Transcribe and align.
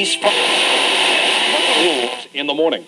police. 0.00 0.16
Rules 1.78 2.28
in 2.32 2.46
the 2.46 2.54
morning. 2.54 2.86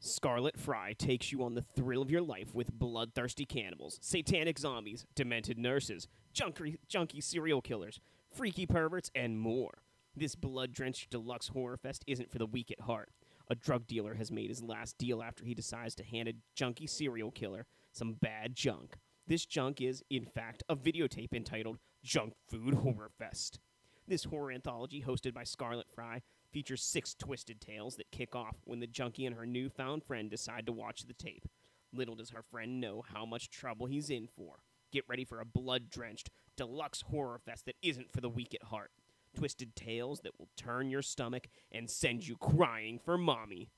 Scarlet 0.00 0.58
Fry 0.58 0.92
takes 0.92 1.32
you 1.32 1.42
on 1.42 1.54
the 1.54 1.62
thrill 1.62 2.02
of 2.02 2.10
your 2.10 2.20
life 2.20 2.54
with 2.54 2.72
bloodthirsty 2.72 3.46
cannibals, 3.46 3.98
satanic 4.02 4.58
zombies, 4.58 5.06
demented 5.14 5.58
nurses, 5.58 6.08
junky, 6.34 6.76
junky 6.88 7.22
serial 7.22 7.62
killers, 7.62 8.00
freaky 8.30 8.66
perverts, 8.66 9.10
and 9.14 9.38
more. 9.40 9.82
This 10.14 10.34
blood 10.34 10.72
drenched 10.72 11.10
deluxe 11.10 11.48
horror 11.48 11.76
fest 11.76 12.04
isn't 12.06 12.30
for 12.30 12.38
the 12.38 12.46
weak 12.46 12.70
at 12.70 12.84
heart. 12.84 13.10
A 13.48 13.54
drug 13.54 13.86
dealer 13.86 14.14
has 14.14 14.30
made 14.30 14.50
his 14.50 14.62
last 14.62 14.98
deal 14.98 15.22
after 15.22 15.44
he 15.44 15.54
decides 15.54 15.94
to 15.96 16.04
hand 16.04 16.28
a 16.28 16.34
junky 16.56 16.88
serial 16.88 17.30
killer 17.30 17.66
some 17.92 18.12
bad 18.12 18.54
junk. 18.54 18.96
This 19.26 19.46
junk 19.46 19.80
is, 19.80 20.02
in 20.10 20.26
fact, 20.26 20.62
a 20.68 20.76
videotape 20.76 21.32
entitled 21.32 21.78
Junk 22.02 22.34
Food 22.48 22.74
Horror 22.74 23.10
Fest. 23.18 23.60
This 24.08 24.24
horror 24.24 24.52
anthology, 24.52 25.04
hosted 25.06 25.34
by 25.34 25.44
Scarlet 25.44 25.86
Fry, 25.94 26.22
features 26.50 26.82
six 26.82 27.14
twisted 27.14 27.60
tales 27.60 27.96
that 27.96 28.10
kick 28.10 28.34
off 28.34 28.56
when 28.64 28.80
the 28.80 28.86
junkie 28.86 29.26
and 29.26 29.36
her 29.36 29.46
newfound 29.46 30.02
friend 30.02 30.30
decide 30.30 30.66
to 30.66 30.72
watch 30.72 31.06
the 31.06 31.12
tape. 31.12 31.46
Little 31.92 32.16
does 32.16 32.30
her 32.30 32.42
friend 32.42 32.80
know 32.80 33.04
how 33.12 33.26
much 33.26 33.50
trouble 33.50 33.86
he's 33.86 34.10
in 34.10 34.26
for. 34.26 34.60
Get 34.92 35.04
ready 35.08 35.24
for 35.24 35.40
a 35.40 35.44
blood 35.44 35.90
drenched, 35.90 36.30
deluxe 36.56 37.02
horror 37.02 37.38
fest 37.38 37.66
that 37.66 37.76
isn't 37.82 38.10
for 38.10 38.20
the 38.20 38.28
weak 38.28 38.54
at 38.54 38.68
heart. 38.68 38.90
Twisted 39.36 39.76
tales 39.76 40.20
that 40.20 40.38
will 40.38 40.48
turn 40.56 40.90
your 40.90 41.02
stomach 41.02 41.48
and 41.70 41.88
send 41.88 42.26
you 42.26 42.36
crying 42.36 42.98
for 42.98 43.16
mommy. 43.16 43.68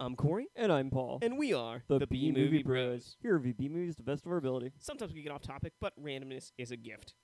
I'm 0.00 0.16
Corey, 0.16 0.48
And 0.56 0.72
I'm 0.72 0.90
Paul. 0.90 1.20
and 1.22 1.38
we 1.38 1.52
are 1.52 1.82
the, 1.86 2.04
B 2.06 2.32
Movie 2.32 2.62
Bros. 2.64 3.16
Here 3.22 3.34
review 3.36 3.54
B 3.54 3.68
movies 3.68 3.94
to 3.96 4.02
the 4.02 4.10
best 4.10 4.26
of 4.26 4.32
our 4.32 4.38
ability. 4.38 4.72
Sometimes 4.78 5.14
we 5.14 5.22
get 5.22 5.30
off 5.30 5.42
topic, 5.42 5.72
but 5.80 5.92
randomness 6.02 6.50
is 6.58 6.72
a 6.72 6.76
gift. 6.76 7.14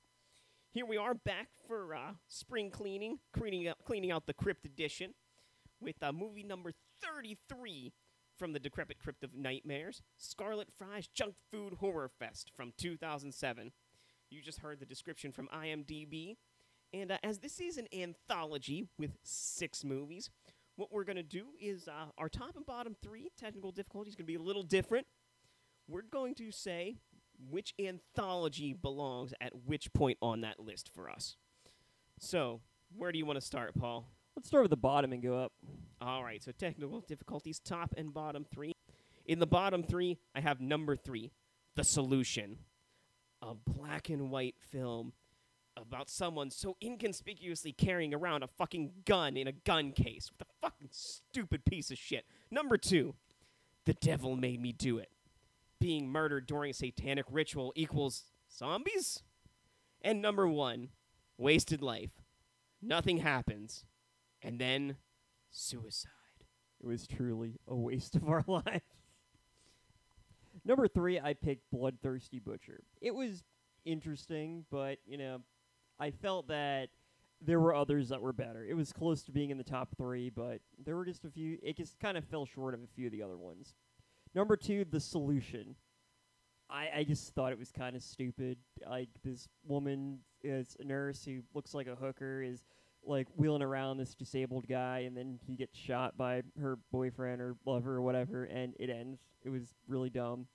Here 0.70 0.86
we 0.86 0.96
are 0.96 1.14
back 1.14 1.48
for 1.66 1.94
uh, 1.94 2.12
spring 2.28 2.70
cleaning, 2.70 3.18
cleaning 3.36 3.66
out, 3.66 3.78
cleaning 3.84 4.12
out 4.12 4.26
the 4.26 4.34
Crypt 4.34 4.64
edition 4.64 5.14
with 5.80 5.96
uh, 6.00 6.12
movie 6.12 6.44
number 6.44 6.70
33 7.02 7.92
from 8.38 8.52
the 8.52 8.60
Decrepit 8.60 9.00
Crypt 9.00 9.24
of 9.24 9.34
Nightmares, 9.34 10.00
Scarlet 10.16 10.68
Fry's 10.78 11.08
Junk 11.08 11.34
Food 11.50 11.74
Horror 11.80 12.08
Fest 12.20 12.52
from 12.56 12.72
2007. 12.78 13.72
You 14.30 14.40
just 14.42 14.60
heard 14.60 14.78
the 14.78 14.86
description 14.86 15.32
from 15.32 15.48
IMDb. 15.48 16.36
And 16.92 17.10
uh, 17.12 17.18
as 17.24 17.38
this 17.40 17.60
is 17.60 17.76
an 17.78 17.86
anthology 17.92 18.86
with 18.96 19.16
six 19.24 19.84
movies, 19.84 20.30
what 20.80 20.90
we're 20.90 21.04
going 21.04 21.16
to 21.16 21.22
do 21.22 21.44
is 21.60 21.88
uh, 21.88 22.06
our 22.16 22.30
top 22.30 22.56
and 22.56 22.64
bottom 22.64 22.96
three 23.02 23.30
technical 23.38 23.70
difficulties 23.70 24.14
going 24.14 24.24
to 24.24 24.32
be 24.32 24.36
a 24.36 24.40
little 24.40 24.62
different. 24.62 25.06
We're 25.86 26.00
going 26.00 26.34
to 26.36 26.50
say 26.50 26.96
which 27.50 27.74
anthology 27.78 28.72
belongs 28.72 29.34
at 29.42 29.52
which 29.66 29.92
point 29.92 30.16
on 30.22 30.40
that 30.40 30.58
list 30.58 30.88
for 30.94 31.10
us. 31.10 31.36
So, 32.18 32.62
where 32.96 33.12
do 33.12 33.18
you 33.18 33.26
want 33.26 33.38
to 33.38 33.44
start, 33.44 33.74
Paul? 33.78 34.06
Let's 34.34 34.48
start 34.48 34.62
with 34.62 34.70
the 34.70 34.78
bottom 34.78 35.12
and 35.12 35.22
go 35.22 35.38
up. 35.38 35.52
All 36.00 36.24
right, 36.24 36.42
so 36.42 36.50
technical 36.50 37.00
difficulties, 37.02 37.58
top 37.58 37.92
and 37.98 38.14
bottom 38.14 38.46
three. 38.50 38.72
In 39.26 39.38
the 39.38 39.46
bottom 39.46 39.82
three, 39.82 40.16
I 40.34 40.40
have 40.40 40.62
number 40.62 40.96
three, 40.96 41.30
The 41.76 41.84
Solution, 41.84 42.56
a 43.42 43.52
black 43.54 44.08
and 44.08 44.30
white 44.30 44.54
film 44.58 45.12
about 45.80 46.10
someone 46.10 46.50
so 46.50 46.76
inconspicuously 46.82 47.72
carrying 47.72 48.14
around 48.14 48.42
a 48.42 48.48
fucking 48.48 48.92
gun 49.04 49.36
in 49.36 49.46
a 49.46 49.52
gun 49.52 49.92
case. 49.92 50.30
What 50.36 50.46
a 50.48 50.66
fucking 50.66 50.88
stupid 50.90 51.64
piece 51.64 51.90
of 51.90 51.98
shit. 51.98 52.24
Number 52.50 52.76
two, 52.76 53.14
The 53.86 53.94
Devil 53.94 54.36
Made 54.36 54.60
Me 54.60 54.72
Do 54.72 54.98
It. 54.98 55.10
Being 55.80 56.08
murdered 56.08 56.46
during 56.46 56.70
a 56.70 56.74
satanic 56.74 57.24
ritual 57.30 57.72
equals 57.74 58.24
zombies? 58.54 59.22
And 60.02 60.20
number 60.20 60.46
one, 60.46 60.88
Wasted 61.38 61.82
Life. 61.82 62.10
Nothing 62.82 63.18
happens. 63.18 63.84
And 64.42 64.58
then 64.58 64.96
suicide. 65.50 66.10
It 66.82 66.86
was 66.86 67.06
truly 67.06 67.60
a 67.66 67.74
waste 67.74 68.16
of 68.16 68.28
our 68.28 68.44
lives. 68.46 68.82
Number 70.64 70.88
three, 70.88 71.18
I 71.18 71.34
picked 71.34 71.70
Bloodthirsty 71.70 72.38
Butcher. 72.38 72.82
It 73.00 73.14
was 73.14 73.44
interesting, 73.84 74.64
but, 74.70 74.98
you 75.06 75.16
know, 75.16 75.40
I 76.00 76.10
felt 76.10 76.48
that 76.48 76.88
there 77.42 77.60
were 77.60 77.74
others 77.74 78.08
that 78.08 78.20
were 78.20 78.32
better. 78.32 78.64
It 78.64 78.74
was 78.74 78.92
close 78.92 79.22
to 79.24 79.32
being 79.32 79.50
in 79.50 79.58
the 79.58 79.64
top 79.64 79.96
three, 79.96 80.30
but 80.30 80.60
there 80.84 80.96
were 80.96 81.04
just 81.04 81.24
a 81.24 81.30
few. 81.30 81.58
It 81.62 81.76
just 81.76 82.00
kind 82.00 82.16
of 82.16 82.24
fell 82.24 82.46
short 82.46 82.74
of 82.74 82.80
a 82.82 82.86
few 82.86 83.06
of 83.06 83.12
the 83.12 83.22
other 83.22 83.36
ones. 83.36 83.74
Number 84.34 84.56
two, 84.56 84.84
The 84.90 85.00
Solution. 85.00 85.76
I, 86.70 86.88
I 86.98 87.04
just 87.04 87.34
thought 87.34 87.52
it 87.52 87.58
was 87.58 87.70
kind 87.70 87.96
of 87.96 88.02
stupid. 88.02 88.56
Like, 88.88 89.08
this 89.24 89.48
woman 89.66 90.20
is 90.42 90.76
a 90.80 90.84
nurse 90.84 91.24
who 91.24 91.40
looks 91.52 91.74
like 91.74 91.86
a 91.86 91.96
hooker, 91.96 92.42
is 92.42 92.62
like 93.04 93.26
wheeling 93.36 93.62
around 93.62 93.96
this 93.98 94.14
disabled 94.14 94.68
guy, 94.68 95.00
and 95.00 95.16
then 95.16 95.38
he 95.46 95.56
gets 95.56 95.76
shot 95.76 96.16
by 96.16 96.42
her 96.60 96.78
boyfriend 96.92 97.40
or 97.40 97.56
lover 97.66 97.96
or 97.96 98.02
whatever, 98.02 98.44
and 98.44 98.74
it 98.78 98.88
ends. 98.90 99.20
It 99.42 99.50
was 99.50 99.74
really 99.88 100.10
dumb, 100.10 100.46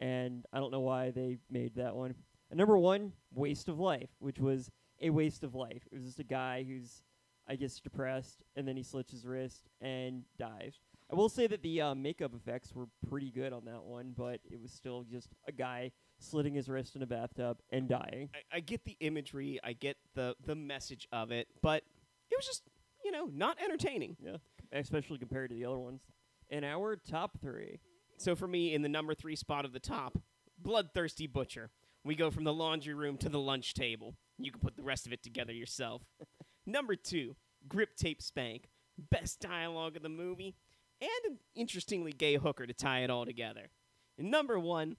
and 0.00 0.44
I 0.52 0.58
don't 0.58 0.70
know 0.70 0.80
why 0.80 1.10
they 1.10 1.38
made 1.50 1.74
that 1.76 1.96
one. 1.96 2.14
And 2.50 2.58
number 2.58 2.78
one, 2.78 3.12
waste 3.34 3.68
of 3.68 3.78
life, 3.78 4.10
which 4.18 4.38
was 4.38 4.70
a 5.00 5.10
waste 5.10 5.44
of 5.44 5.54
life. 5.54 5.82
It 5.90 5.96
was 5.96 6.04
just 6.04 6.18
a 6.18 6.24
guy 6.24 6.64
who's, 6.66 7.02
I 7.48 7.56
guess, 7.56 7.78
depressed, 7.78 8.42
and 8.56 8.66
then 8.66 8.76
he 8.76 8.82
slits 8.82 9.10
his 9.12 9.26
wrist 9.26 9.68
and 9.80 10.22
dies. 10.38 10.80
I 11.10 11.14
will 11.14 11.28
say 11.28 11.46
that 11.46 11.62
the 11.62 11.80
uh, 11.80 11.94
makeup 11.94 12.32
effects 12.34 12.74
were 12.74 12.86
pretty 13.08 13.30
good 13.30 13.52
on 13.52 13.64
that 13.66 13.82
one, 13.82 14.12
but 14.16 14.40
it 14.50 14.60
was 14.60 14.72
still 14.72 15.04
just 15.10 15.28
a 15.46 15.52
guy 15.52 15.92
slitting 16.18 16.54
his 16.54 16.68
wrist 16.68 16.96
in 16.96 17.02
a 17.02 17.06
bathtub 17.06 17.58
and 17.70 17.88
dying. 17.88 18.28
I, 18.52 18.56
I 18.56 18.60
get 18.60 18.84
the 18.84 18.96
imagery, 19.00 19.58
I 19.64 19.72
get 19.72 19.96
the 20.14 20.34
the 20.44 20.54
message 20.54 21.06
of 21.12 21.30
it, 21.30 21.48
but 21.62 21.82
it 22.30 22.36
was 22.36 22.44
just 22.44 22.62
you 23.04 23.10
know 23.10 23.30
not 23.32 23.56
entertaining. 23.62 24.16
Yeah, 24.20 24.36
especially 24.72 25.18
compared 25.18 25.48
to 25.50 25.54
the 25.56 25.64
other 25.64 25.78
ones. 25.78 26.02
In 26.50 26.64
our 26.64 26.96
top 26.96 27.40
three, 27.40 27.78
So 28.18 28.34
for 28.34 28.48
me, 28.48 28.74
in 28.74 28.82
the 28.82 28.88
number 28.88 29.14
three 29.14 29.36
spot 29.36 29.64
of 29.64 29.72
the 29.72 29.80
top, 29.80 30.18
bloodthirsty 30.58 31.26
butcher. 31.26 31.70
We 32.04 32.14
go 32.14 32.30
from 32.30 32.44
the 32.44 32.52
laundry 32.52 32.94
room 32.94 33.16
to 33.18 33.28
the 33.28 33.40
lunch 33.40 33.74
table. 33.74 34.14
You 34.38 34.50
can 34.50 34.60
put 34.60 34.76
the 34.76 34.82
rest 34.82 35.06
of 35.06 35.12
it 35.12 35.22
together 35.22 35.52
yourself. 35.52 36.02
number 36.66 36.96
two, 36.96 37.36
grip 37.68 37.96
tape 37.96 38.22
spank. 38.22 38.68
Best 39.10 39.40
dialogue 39.40 39.96
of 39.96 40.02
the 40.02 40.08
movie, 40.08 40.56
and 41.00 41.10
an 41.24 41.38
interestingly 41.54 42.12
gay 42.12 42.34
hooker 42.34 42.66
to 42.66 42.74
tie 42.74 43.04
it 43.04 43.10
all 43.10 43.24
together. 43.24 43.70
And 44.18 44.30
number 44.30 44.58
one, 44.58 44.96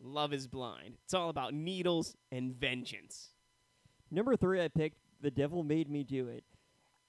Love 0.00 0.32
is 0.32 0.46
Blind. 0.46 0.94
It's 1.04 1.14
all 1.14 1.28
about 1.28 1.54
needles 1.54 2.16
and 2.30 2.54
vengeance. 2.54 3.30
Number 4.10 4.36
three, 4.36 4.62
I 4.62 4.68
picked 4.68 4.98
The 5.20 5.30
Devil 5.30 5.62
Made 5.64 5.90
Me 5.90 6.04
Do 6.04 6.28
It. 6.28 6.44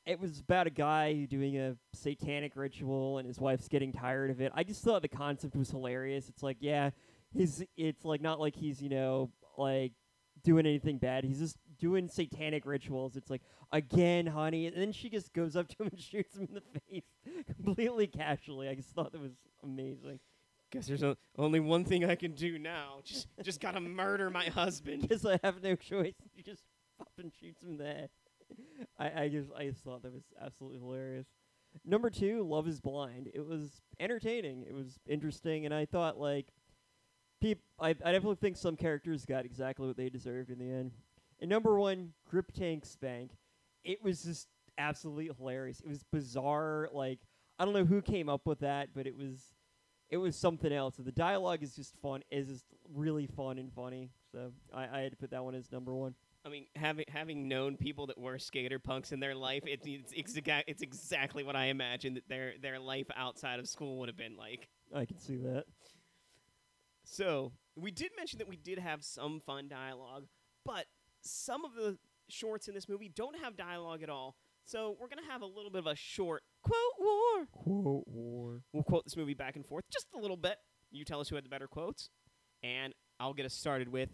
It 0.05 0.19
was 0.19 0.39
about 0.39 0.67
a 0.67 0.71
guy 0.71 1.25
doing 1.25 1.57
a 1.57 1.75
satanic 1.93 2.55
ritual 2.55 3.19
and 3.19 3.27
his 3.27 3.39
wife's 3.39 3.67
getting 3.67 3.93
tired 3.93 4.31
of 4.31 4.41
it. 4.41 4.51
I 4.53 4.63
just 4.63 4.83
thought 4.83 5.01
the 5.01 5.07
concept 5.07 5.55
was 5.55 5.69
hilarious. 5.69 6.27
It's 6.27 6.43
like, 6.43 6.57
yeah, 6.59 6.89
his 7.35 7.65
it's 7.77 8.05
like 8.05 8.21
not 8.21 8.39
like 8.39 8.55
he's, 8.55 8.81
you 8.81 8.89
know, 8.89 9.29
like 9.57 9.93
doing 10.43 10.65
anything 10.65 10.97
bad. 10.97 11.23
He's 11.23 11.39
just 11.39 11.57
doing 11.79 12.07
satanic 12.09 12.65
rituals. 12.65 13.15
It's 13.15 13.29
like, 13.29 13.41
again, 13.71 14.25
honey. 14.27 14.67
And 14.67 14.75
then 14.75 14.91
she 14.91 15.09
just 15.09 15.33
goes 15.33 15.55
up 15.55 15.67
to 15.69 15.83
him 15.83 15.89
and 15.91 15.99
shoots 15.99 16.35
him 16.35 16.47
in 16.49 16.55
the 16.55 16.79
face 16.89 17.03
completely 17.63 18.07
casually. 18.07 18.67
I 18.67 18.75
just 18.75 18.89
thought 18.89 19.11
that 19.11 19.21
was 19.21 19.33
amazing. 19.63 20.19
Guess 20.71 20.87
there's 20.87 21.03
o- 21.03 21.17
only 21.37 21.59
one 21.59 21.85
thing 21.85 22.03
I 22.03 22.15
can 22.15 22.31
do 22.33 22.57
now. 22.57 23.01
Just 23.03 23.27
just 23.43 23.61
gotta 23.61 23.79
murder 23.79 24.29
my 24.29 24.45
husband. 24.45 25.03
Because 25.03 25.25
I 25.25 25.39
have 25.43 25.61
no 25.61 25.75
choice. 25.75 26.15
He 26.33 26.41
just 26.41 26.63
fucking 26.97 27.31
shoots 27.39 27.61
him 27.61 27.69
in 27.71 27.77
the 27.77 27.85
head. 27.85 28.09
I, 28.97 29.23
I 29.23 29.29
just 29.29 29.49
I 29.55 29.67
just 29.67 29.83
thought 29.83 30.01
that 30.03 30.11
was 30.13 30.23
absolutely 30.41 30.79
hilarious. 30.79 31.27
Number 31.85 32.09
two, 32.09 32.43
Love 32.43 32.67
is 32.67 32.79
Blind. 32.79 33.29
It 33.33 33.45
was 33.45 33.81
entertaining. 33.99 34.63
It 34.67 34.73
was 34.73 34.99
interesting, 35.07 35.65
and 35.65 35.73
I 35.73 35.85
thought 35.85 36.19
like, 36.19 36.47
peop 37.43 37.59
I 37.79 37.89
I 37.89 37.93
definitely 37.93 38.35
think 38.35 38.57
some 38.57 38.75
characters 38.75 39.25
got 39.25 39.45
exactly 39.45 39.87
what 39.87 39.97
they 39.97 40.09
deserved 40.09 40.49
in 40.49 40.59
the 40.59 40.71
end. 40.71 40.91
And 41.39 41.49
number 41.49 41.77
one, 41.77 42.13
Grip 42.29 42.51
Tank 42.51 42.85
Spank. 42.85 43.31
It 43.83 44.01
was 44.01 44.23
just 44.23 44.47
absolutely 44.77 45.29
hilarious. 45.37 45.81
It 45.81 45.87
was 45.87 46.03
bizarre. 46.11 46.89
Like 46.93 47.19
I 47.59 47.65
don't 47.65 47.73
know 47.73 47.85
who 47.85 48.01
came 48.01 48.29
up 48.29 48.45
with 48.45 48.59
that, 48.59 48.89
but 48.95 49.07
it 49.07 49.15
was 49.15 49.55
it 50.09 50.17
was 50.17 50.35
something 50.35 50.71
else. 50.71 50.95
The 50.97 51.11
dialogue 51.11 51.63
is 51.63 51.75
just 51.75 51.95
fun. 52.01 52.23
Is 52.31 52.47
just 52.47 52.65
really 52.93 53.27
fun 53.27 53.57
and 53.57 53.73
funny. 53.73 54.11
So 54.31 54.51
I, 54.73 54.87
I 54.91 54.99
had 55.01 55.11
to 55.11 55.17
put 55.17 55.31
that 55.31 55.43
one 55.43 55.55
as 55.55 55.71
number 55.71 55.93
one. 55.93 56.15
I 56.45 56.49
mean, 56.49 56.65
having 56.75 57.05
having 57.07 57.47
known 57.47 57.77
people 57.77 58.07
that 58.07 58.17
were 58.17 58.37
skater 58.37 58.79
punks 58.79 59.11
in 59.11 59.19
their 59.19 59.35
life, 59.35 59.63
it, 59.65 59.81
it's 59.85 60.11
it's, 60.13 60.33
exa- 60.37 60.63
it's 60.67 60.81
exactly 60.81 61.43
what 61.43 61.55
I 61.55 61.65
imagined 61.65 62.17
that 62.17 62.27
their 62.27 62.53
their 62.61 62.79
life 62.79 63.07
outside 63.15 63.59
of 63.59 63.67
school 63.67 63.99
would 63.99 64.09
have 64.09 64.17
been 64.17 64.35
like. 64.37 64.67
I 64.93 65.05
can 65.05 65.17
see 65.17 65.37
that. 65.37 65.65
So 67.03 67.53
we 67.75 67.91
did 67.91 68.11
mention 68.17 68.39
that 68.39 68.47
we 68.47 68.55
did 68.55 68.79
have 68.79 69.03
some 69.03 69.41
fun 69.45 69.67
dialogue, 69.67 70.25
but 70.65 70.85
some 71.21 71.65
of 71.65 71.75
the 71.75 71.97
shorts 72.29 72.67
in 72.67 72.73
this 72.73 72.87
movie 72.87 73.11
don't 73.13 73.37
have 73.39 73.57
dialogue 73.57 74.03
at 74.03 74.09
all. 74.09 74.35
So 74.65 74.95
we're 74.99 75.09
gonna 75.09 75.27
have 75.29 75.41
a 75.41 75.45
little 75.45 75.69
bit 75.69 75.79
of 75.79 75.87
a 75.87 75.95
short 75.95 76.43
quote 76.63 76.77
war. 76.99 77.45
Quote 77.51 78.07
war. 78.07 78.61
We'll 78.71 78.83
quote 78.83 79.03
this 79.03 79.17
movie 79.17 79.33
back 79.33 79.55
and 79.55 79.65
forth 79.65 79.83
just 79.91 80.07
a 80.15 80.19
little 80.19 80.37
bit. 80.37 80.57
You 80.91 81.03
tell 81.03 81.19
us 81.19 81.29
who 81.29 81.35
had 81.35 81.43
the 81.43 81.49
better 81.49 81.67
quotes, 81.67 82.09
and 82.63 82.93
I'll 83.19 83.33
get 83.33 83.45
us 83.45 83.53
started 83.53 83.89
with 83.89 84.09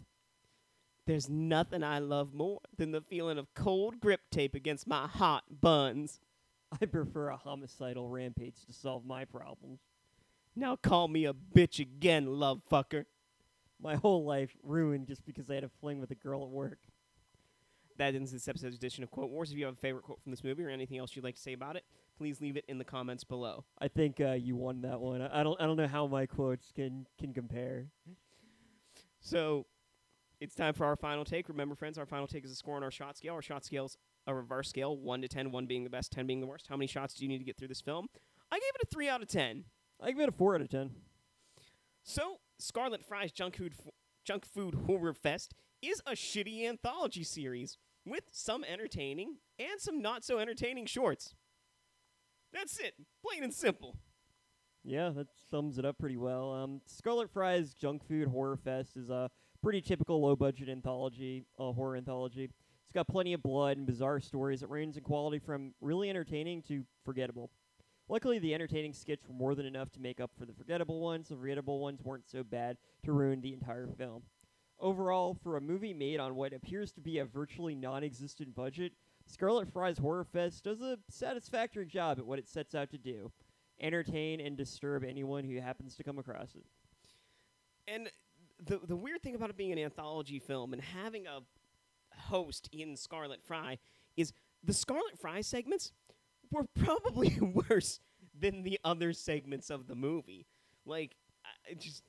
There's 1.06 1.28
nothing 1.28 1.82
I 1.82 1.98
love 1.98 2.34
more 2.34 2.60
than 2.76 2.90
the 2.92 3.00
feeling 3.00 3.38
of 3.38 3.52
cold 3.54 4.00
grip 4.00 4.20
tape 4.30 4.54
against 4.54 4.86
my 4.86 5.06
hot 5.06 5.44
buns. 5.60 6.20
I 6.80 6.86
prefer 6.86 7.28
a 7.28 7.36
homicidal 7.36 8.08
rampage 8.08 8.64
to 8.66 8.72
solve 8.72 9.04
my 9.04 9.24
problems. 9.24 9.80
Now 10.56 10.76
call 10.76 11.08
me 11.08 11.24
a 11.26 11.32
bitch 11.34 11.78
again, 11.78 12.26
love 12.26 12.62
fucker. 12.70 13.04
My 13.82 13.96
whole 13.96 14.24
life 14.24 14.56
ruined 14.62 15.06
just 15.06 15.24
because 15.24 15.50
I 15.50 15.54
had 15.54 15.64
a 15.64 15.70
fling 15.80 16.00
with 16.00 16.10
a 16.10 16.14
girl 16.14 16.42
at 16.42 16.50
work. 16.50 16.78
That 17.96 18.14
ends 18.14 18.32
this 18.32 18.48
episode's 18.48 18.76
edition 18.76 19.04
of 19.04 19.10
Quote 19.10 19.30
Wars. 19.30 19.52
If 19.52 19.58
you 19.58 19.66
have 19.66 19.74
a 19.74 19.78
favorite 19.78 20.04
quote 20.04 20.22
from 20.22 20.30
this 20.30 20.42
movie 20.42 20.62
or 20.62 20.70
anything 20.70 20.98
else 20.98 21.14
you'd 21.14 21.24
like 21.24 21.34
to 21.36 21.40
say 21.40 21.52
about 21.52 21.76
it, 21.76 21.84
please 22.16 22.40
leave 22.40 22.56
it 22.56 22.64
in 22.68 22.78
the 22.78 22.84
comments 22.84 23.24
below. 23.24 23.64
I 23.78 23.88
think 23.88 24.20
uh, 24.20 24.32
you 24.32 24.56
won 24.56 24.82
that 24.82 25.00
one. 25.00 25.22
I 25.22 25.40
I 25.40 25.42
don't. 25.42 25.60
I 25.60 25.66
don't 25.66 25.76
know 25.76 25.86
how 25.86 26.06
my 26.06 26.26
quotes 26.26 26.72
can 26.72 27.06
can 27.18 27.32
compare. 27.34 27.86
So 29.20 29.66
it's 30.40 30.54
time 30.54 30.72
for 30.72 30.86
our 30.86 30.96
final 30.96 31.24
take. 31.24 31.48
Remember, 31.48 31.74
friends, 31.74 31.98
our 31.98 32.06
final 32.06 32.26
take 32.26 32.44
is 32.44 32.50
a 32.50 32.54
score 32.54 32.76
on 32.76 32.82
our 32.82 32.90
shot 32.90 33.18
scale. 33.18 33.34
Our 33.34 33.42
shot 33.42 33.64
scale's 33.64 33.98
a 34.26 34.34
reverse 34.34 34.68
scale, 34.68 34.96
1 34.96 35.22
to 35.22 35.28
10, 35.28 35.50
1 35.50 35.66
being 35.66 35.84
the 35.84 35.90
best, 35.90 36.12
10 36.12 36.26
being 36.26 36.40
the 36.40 36.46
worst. 36.46 36.66
How 36.68 36.76
many 36.76 36.86
shots 36.86 37.14
do 37.14 37.24
you 37.24 37.28
need 37.28 37.38
to 37.38 37.44
get 37.44 37.56
through 37.56 37.68
this 37.68 37.80
film? 37.80 38.08
I 38.50 38.56
gave 38.56 38.70
it 38.74 38.82
a 38.82 38.86
3 38.86 39.08
out 39.08 39.22
of 39.22 39.28
10. 39.28 39.64
I 40.02 40.10
give 40.12 40.20
it 40.20 40.28
a 40.28 40.32
four 40.32 40.54
out 40.54 40.60
of 40.60 40.68
ten. 40.68 40.90
So, 42.02 42.38
Scarlet 42.58 43.04
Fry's 43.04 43.32
Junk 43.32 43.56
Food, 43.56 43.74
Junk 44.24 44.46
Food 44.46 44.74
Horror 44.86 45.14
Fest 45.14 45.54
is 45.82 46.00
a 46.06 46.12
shitty 46.12 46.66
anthology 46.66 47.22
series 47.24 47.78
with 48.06 48.24
some 48.32 48.64
entertaining 48.64 49.36
and 49.58 49.78
some 49.78 50.00
not 50.00 50.24
so 50.24 50.38
entertaining 50.38 50.86
shorts. 50.86 51.34
That's 52.52 52.78
it. 52.78 52.94
Plain 53.24 53.44
and 53.44 53.54
simple. 53.54 53.96
Yeah, 54.82 55.10
that 55.10 55.28
sums 55.50 55.78
it 55.78 55.84
up 55.84 55.98
pretty 55.98 56.16
well. 56.16 56.52
Um, 56.52 56.80
Scarlet 56.86 57.30
Fry's 57.30 57.74
Junk 57.74 58.06
Food 58.06 58.28
Horror 58.28 58.56
Fest 58.56 58.96
is 58.96 59.10
a 59.10 59.30
pretty 59.62 59.82
typical 59.82 60.22
low 60.22 60.34
budget 60.34 60.70
anthology, 60.70 61.44
uh, 61.58 61.72
horror 61.72 61.96
anthology. 61.96 62.44
It's 62.44 62.92
got 62.92 63.06
plenty 63.06 63.34
of 63.34 63.42
blood 63.42 63.76
and 63.76 63.86
bizarre 63.86 64.20
stories 64.20 64.60
that 64.60 64.68
range 64.68 64.96
in 64.96 65.02
quality 65.02 65.38
from 65.38 65.74
really 65.80 66.08
entertaining 66.08 66.62
to 66.62 66.84
forgettable. 67.04 67.50
Luckily, 68.10 68.40
the 68.40 68.52
entertaining 68.54 68.92
skits 68.92 69.28
were 69.28 69.34
more 69.34 69.54
than 69.54 69.66
enough 69.66 69.92
to 69.92 70.00
make 70.00 70.20
up 70.20 70.32
for 70.36 70.44
the 70.44 70.52
forgettable 70.52 70.98
ones. 70.98 71.28
The 71.28 71.36
forgettable 71.36 71.78
ones 71.78 72.02
weren't 72.02 72.28
so 72.28 72.42
bad 72.42 72.76
to 73.04 73.12
ruin 73.12 73.40
the 73.40 73.52
entire 73.52 73.86
film. 73.86 74.24
Overall, 74.80 75.32
for 75.32 75.56
a 75.56 75.60
movie 75.60 75.94
made 75.94 76.18
on 76.18 76.34
what 76.34 76.52
appears 76.52 76.90
to 76.92 77.00
be 77.00 77.18
a 77.18 77.24
virtually 77.24 77.76
non 77.76 78.02
existent 78.02 78.52
budget, 78.52 78.94
Scarlet 79.26 79.72
Fry's 79.72 79.98
Horror 79.98 80.24
Fest 80.24 80.64
does 80.64 80.80
a 80.80 80.98
satisfactory 81.08 81.86
job 81.86 82.18
at 82.18 82.26
what 82.26 82.40
it 82.40 82.48
sets 82.48 82.74
out 82.74 82.90
to 82.90 82.98
do 82.98 83.30
entertain 83.80 84.40
and 84.40 84.56
disturb 84.56 85.04
anyone 85.04 85.44
who 85.44 85.58
happens 85.60 85.94
to 85.94 86.02
come 86.02 86.18
across 86.18 86.56
it. 86.56 86.64
And 87.86 88.10
the 88.58 88.80
the 88.88 88.96
weird 88.96 89.22
thing 89.22 89.36
about 89.36 89.50
it 89.50 89.56
being 89.56 89.72
an 89.72 89.78
anthology 89.78 90.40
film 90.40 90.72
and 90.72 90.82
having 90.82 91.28
a 91.28 91.40
host 92.14 92.68
in 92.72 92.96
Scarlet 92.96 93.40
Fry 93.44 93.78
is 94.16 94.32
the 94.64 94.74
Scarlet 94.74 95.16
Fry 95.16 95.40
segments 95.42 95.92
were 96.50 96.66
probably 96.84 97.38
worse 97.70 98.00
than 98.38 98.62
the 98.62 98.78
other 98.84 99.12
segments 99.12 99.70
of 99.70 99.86
the 99.86 99.94
movie. 99.94 100.46
Like, 100.86 101.16
I- 101.44 101.72
I 101.72 101.74
just 101.74 102.02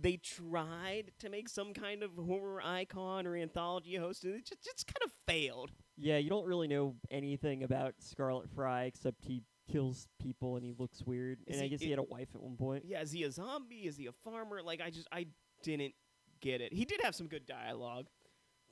they 0.00 0.16
tried 0.16 1.12
to 1.18 1.28
make 1.28 1.48
some 1.48 1.74
kind 1.74 2.02
of 2.02 2.12
horror 2.16 2.60
icon 2.64 3.26
or 3.26 3.36
anthology 3.36 3.96
host, 3.96 4.24
and 4.24 4.34
it 4.34 4.46
just, 4.46 4.64
just 4.64 4.86
kind 4.86 5.04
of 5.04 5.12
failed. 5.26 5.70
Yeah, 5.96 6.16
you 6.16 6.30
don't 6.30 6.46
really 6.46 6.68
know 6.68 6.94
anything 7.10 7.62
about 7.64 7.94
Scarlet 7.98 8.48
Fry 8.50 8.84
except 8.84 9.24
he 9.24 9.42
kills 9.70 10.08
people 10.20 10.56
and 10.56 10.64
he 10.64 10.72
looks 10.78 11.02
weird. 11.02 11.38
Is 11.46 11.56
and 11.56 11.62
I 11.62 11.64
he- 11.64 11.70
guess 11.70 11.80
he 11.80 11.90
had 11.90 11.98
a 11.98 12.02
wife 12.04 12.28
at 12.34 12.40
one 12.42 12.56
point. 12.56 12.84
Yeah, 12.86 13.02
is 13.02 13.12
he 13.12 13.24
a 13.24 13.30
zombie? 13.30 13.86
Is 13.86 13.96
he 13.98 14.06
a 14.06 14.12
farmer? 14.24 14.62
Like, 14.62 14.80
I 14.80 14.88
just 14.90 15.06
I 15.12 15.26
didn't 15.62 15.92
get 16.40 16.60
it. 16.62 16.72
He 16.72 16.84
did 16.86 17.00
have 17.02 17.14
some 17.14 17.26
good 17.28 17.44
dialogue, 17.46 18.06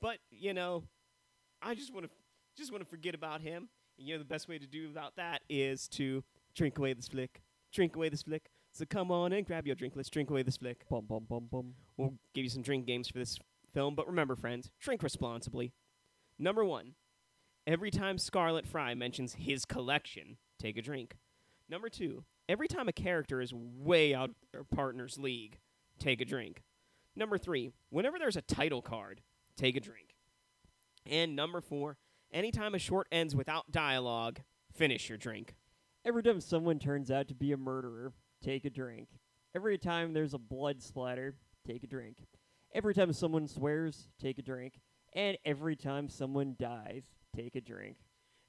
but 0.01 0.17
you 0.31 0.53
know, 0.53 0.83
I 1.61 1.75
just 1.75 1.93
want 1.93 2.05
to 2.07 2.11
just 2.57 2.71
want 2.71 2.83
to 2.83 2.89
forget 2.89 3.13
about 3.13 3.41
him. 3.41 3.69
And 3.97 4.07
you 4.07 4.15
know, 4.15 4.19
the 4.19 4.25
best 4.25 4.47
way 4.47 4.59
to 4.59 4.67
do 4.67 4.89
about 4.89 5.15
that 5.15 5.41
is 5.49 5.87
to 5.89 6.23
drink 6.55 6.77
away 6.77 6.93
this 6.93 7.07
flick. 7.07 7.41
Drink 7.71 7.95
away 7.95 8.09
this 8.09 8.23
flick. 8.23 8.49
So 8.71 8.85
come 8.85 9.11
on 9.11 9.33
and 9.33 9.45
grab 9.45 9.65
your 9.65 9.75
drink. 9.75 9.93
Let's 9.95 10.09
drink 10.09 10.29
away 10.29 10.43
this 10.43 10.57
flick. 10.57 10.87
Bum 10.89 11.05
bum 11.07 11.25
bum 11.27 11.47
bum. 11.51 11.73
We'll 11.97 12.13
give 12.33 12.43
you 12.43 12.49
some 12.49 12.61
drink 12.61 12.85
games 12.85 13.07
for 13.07 13.17
this 13.17 13.39
film, 13.73 13.95
but 13.95 14.07
remember, 14.07 14.35
friends, 14.35 14.69
drink 14.79 15.03
responsibly. 15.03 15.73
Number 16.39 16.63
one, 16.63 16.93
every 17.65 17.91
time 17.91 18.17
Scarlet 18.17 18.67
Fry 18.67 18.93
mentions 18.93 19.33
his 19.33 19.65
collection, 19.65 20.37
take 20.59 20.77
a 20.77 20.81
drink. 20.81 21.17
Number 21.69 21.89
two, 21.89 22.23
every 22.47 22.67
time 22.67 22.87
a 22.87 22.93
character 22.93 23.41
is 23.41 23.53
way 23.53 24.13
out 24.13 24.29
of 24.29 24.35
their 24.53 24.63
partner's 24.63 25.17
league, 25.17 25.57
take 25.99 26.21
a 26.21 26.25
drink. 26.25 26.63
Number 27.15 27.37
three, 27.37 27.71
whenever 27.89 28.19
there's 28.19 28.37
a 28.37 28.41
title 28.41 28.81
card, 28.81 29.21
take 29.55 29.75
a 29.75 29.81
drink. 29.81 30.15
And 31.05 31.35
number 31.35 31.61
four, 31.61 31.97
anytime 32.31 32.75
a 32.75 32.79
short 32.79 33.07
ends 33.11 33.35
without 33.35 33.71
dialogue, 33.71 34.41
finish 34.73 35.09
your 35.09 35.17
drink. 35.17 35.55
Every 36.05 36.23
time 36.23 36.41
someone 36.41 36.79
turns 36.79 37.11
out 37.11 37.27
to 37.27 37.33
be 37.35 37.51
a 37.51 37.57
murderer, 37.57 38.13
take 38.43 38.65
a 38.65 38.69
drink. 38.69 39.09
Every 39.55 39.77
time 39.77 40.13
there's 40.13 40.33
a 40.33 40.39
blood 40.39 40.81
splatter, 40.81 41.35
take 41.65 41.83
a 41.83 41.87
drink. 41.87 42.17
Every 42.73 42.93
time 42.93 43.11
someone 43.13 43.47
swears, 43.47 44.07
take 44.21 44.37
a 44.37 44.41
drink. 44.43 44.79
And 45.13 45.37
every 45.45 45.75
time 45.75 46.09
someone 46.09 46.55
dies, 46.59 47.03
take 47.35 47.55
a 47.55 47.61
drink. 47.61 47.97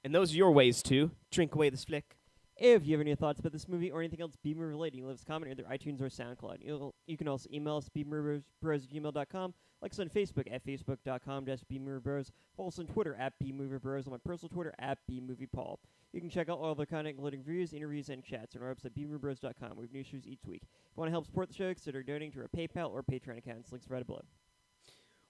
And 0.03 0.13
those 0.13 0.33
are 0.33 0.37
your 0.37 0.51
ways 0.51 0.83
too. 0.83 1.11
drink 1.31 1.55
away 1.55 1.69
this 1.69 1.85
flick. 1.85 2.18
If 2.61 2.85
you 2.85 2.91
have 2.97 2.99
any 2.99 3.15
thoughts 3.15 3.39
about 3.39 3.53
this 3.53 3.69
movie 3.69 3.89
or 3.89 4.01
anything 4.01 4.19
else 4.19 4.33
B 4.43 4.53
movie 4.53 4.71
related, 4.71 4.99
leave 4.99 5.15
us 5.15 5.21
a 5.21 5.25
comment 5.25 5.49
either 5.49 5.63
iTunes 5.63 6.01
or 6.01 6.09
SoundCloud. 6.09 6.57
You'll, 6.59 6.93
you 7.07 7.15
can 7.15 7.29
also 7.29 7.47
email 7.53 7.77
us 7.77 7.87
bmoviebros 7.87 8.43
at 8.83 8.89
gmail.com, 8.89 9.53
like 9.81 9.93
us 9.93 9.99
on 9.99 10.09
Facebook 10.09 10.51
at 10.51 10.65
facebook.com 10.65 11.45
dash 11.45 11.59
bmoviebros, 11.71 12.31
follow 12.57 12.67
us 12.67 12.77
on 12.77 12.87
Twitter 12.87 13.15
at 13.17 13.31
bmoviebros, 13.41 14.07
on 14.07 14.11
my 14.11 14.17
personal 14.25 14.49
Twitter 14.49 14.73
at 14.77 14.97
bmoviepaul. 15.09 15.77
You 16.11 16.19
can 16.19 16.29
check 16.29 16.49
out 16.49 16.59
all 16.59 16.71
other 16.71 16.85
content 16.85 17.15
including 17.15 17.43
reviews, 17.45 17.71
interviews, 17.71 18.09
and 18.09 18.25
chats 18.25 18.57
on 18.57 18.61
our 18.61 18.75
website 18.75 18.91
bmoviebros.com. 18.91 19.77
We 19.77 19.85
have 19.85 19.93
new 19.93 20.03
shows 20.03 20.27
each 20.27 20.43
week. 20.45 20.63
If 20.63 20.97
you 20.97 20.99
want 20.99 21.07
to 21.07 21.11
help 21.11 21.27
support 21.27 21.47
the 21.47 21.55
show, 21.55 21.67
consider 21.67 22.03
donating 22.03 22.33
to 22.33 22.41
our 22.41 22.49
PayPal 22.49 22.91
or 22.91 23.03
Patreon 23.03 23.37
accounts. 23.37 23.71
Links 23.71 23.89
right 23.89 24.05
below. 24.05 24.25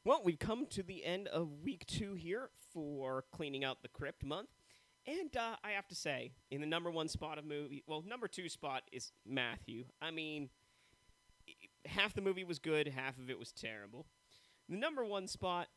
Well, 0.03 0.21
we've 0.23 0.39
come 0.39 0.65
to 0.71 0.81
the 0.81 1.05
end 1.05 1.27
of 1.27 1.61
week 1.63 1.85
two 1.85 2.15
here 2.15 2.49
for 2.73 3.25
cleaning 3.31 3.63
out 3.63 3.83
the 3.83 3.89
crypt 3.89 4.25
month. 4.25 4.49
And 5.07 5.35
uh, 5.35 5.55
I 5.63 5.71
have 5.71 5.87
to 5.87 5.95
say, 5.95 6.31
in 6.51 6.61
the 6.61 6.67
number 6.67 6.91
one 6.91 7.07
spot 7.07 7.37
of 7.37 7.45
movie, 7.45 7.83
well, 7.87 8.03
number 8.05 8.27
two 8.27 8.49
spot 8.49 8.83
is 8.91 9.11
Matthew. 9.25 9.85
I 10.01 10.11
mean, 10.11 10.49
half 11.85 12.13
the 12.13 12.21
movie 12.21 12.43
was 12.43 12.59
good, 12.59 12.87
half 12.87 13.17
of 13.17 13.29
it 13.29 13.39
was 13.39 13.51
terrible. 13.51 14.05
The 14.67 14.77
number 14.77 15.03
one 15.03 15.27
spot, 15.27 15.67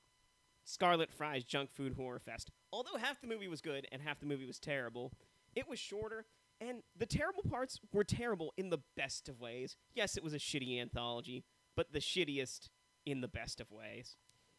Scarlet 0.65 1.11
Fry's 1.11 1.45
Junk 1.45 1.73
Food 1.73 1.95
Horror 1.95 2.19
Fest. 2.19 2.51
Although 2.73 2.99
half 2.99 3.21
the 3.21 3.27
movie 3.27 3.49
was 3.49 3.61
good 3.61 3.87
and 3.91 4.03
half 4.03 4.21
the 4.21 4.27
movie 4.27 4.47
was 4.47 4.59
terrible, 4.59 5.13
it 5.55 5.69
was 5.69 5.79
shorter, 5.79 6.27
and 6.61 6.83
the 6.97 7.07
terrible 7.07 7.43
parts 7.43 7.81
were 7.93 8.05
terrible 8.05 8.53
in 8.57 8.71
the 8.71 8.81
best 8.97 9.29
of 9.29 9.41
ways. 9.41 9.77
Yes, 9.95 10.17
it 10.17 10.25
was 10.25 10.35
a 10.35 10.39
shitty 10.39 10.81
anthology, 10.81 11.45
but 11.77 11.93
the 11.93 11.99
shittiest 11.99 12.69
in 13.07 13.21
the 13.21 13.29
best 13.29 13.61
of 13.61 13.71
ways. 13.71 14.17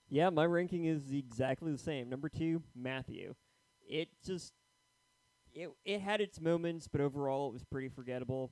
Yeah, 0.10 0.30
my 0.30 0.46
ranking 0.46 0.86
is 0.86 1.12
exactly 1.12 1.72
the 1.72 1.78
same. 1.78 2.10
Number 2.10 2.30
two, 2.30 2.64
Matthew. 2.76 3.36
It 3.88 4.10
just 4.26 4.54
it 5.54 5.70
it 5.86 6.02
had 6.02 6.22
its 6.22 6.40
moments, 6.40 6.88
but 6.88 7.02
overall 7.02 7.50
it 7.50 7.54
was 7.54 7.64
pretty 7.64 7.90
forgettable. 7.90 8.52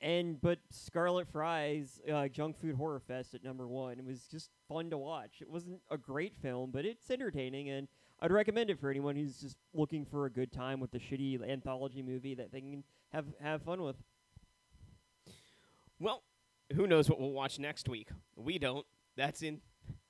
And 0.00 0.40
but 0.40 0.58
Scarlet 0.70 1.28
Fry's 1.28 2.00
uh, 2.12 2.28
Junk 2.28 2.60
Food 2.60 2.76
Horror 2.76 3.00
Fest 3.00 3.34
at 3.34 3.44
number 3.44 3.66
one. 3.66 3.98
It 3.98 4.04
was 4.04 4.26
just 4.30 4.50
fun 4.68 4.90
to 4.90 4.98
watch. 4.98 5.36
It 5.40 5.48
wasn't 5.48 5.80
a 5.90 5.96
great 5.96 6.34
film, 6.36 6.70
but 6.72 6.84
it's 6.84 7.10
entertaining, 7.10 7.70
and 7.70 7.88
I'd 8.20 8.32
recommend 8.32 8.70
it 8.70 8.80
for 8.80 8.90
anyone 8.90 9.16
who's 9.16 9.38
just 9.38 9.56
looking 9.72 10.04
for 10.04 10.26
a 10.26 10.30
good 10.30 10.52
time 10.52 10.80
with 10.80 10.94
a 10.94 10.98
shitty 10.98 11.48
anthology 11.48 12.02
movie 12.02 12.34
that 12.34 12.52
they 12.52 12.60
can 12.60 12.84
have 13.12 13.26
have 13.40 13.62
fun 13.62 13.82
with. 13.82 13.96
Well, 16.00 16.22
who 16.74 16.86
knows 16.86 17.08
what 17.08 17.20
we'll 17.20 17.32
watch 17.32 17.58
next 17.58 17.88
week? 17.88 18.08
We 18.36 18.58
don't. 18.58 18.86
That's 19.16 19.42
in. 19.42 19.60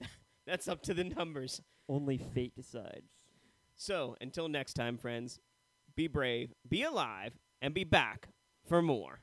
that's 0.47 0.67
up 0.69 0.83
to 0.83 0.95
the 0.95 1.05
numbers. 1.05 1.61
Only 1.89 2.19
fate 2.19 2.55
decides. 2.57 3.11
So 3.77 4.17
until 4.21 4.49
next 4.49 4.75
time, 4.75 4.97
friends, 4.99 5.39
be 5.97 6.07
brave, 6.07 6.53
be 6.69 6.83
alive, 6.83 7.39
and 7.61 7.75
be 7.75 7.85
back 7.85 8.29
for 8.67 8.83
more. 8.83 9.21